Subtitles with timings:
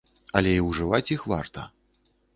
[0.39, 1.67] Але і ўжываць іх варта.